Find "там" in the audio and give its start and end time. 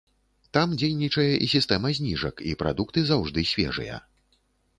0.57-0.71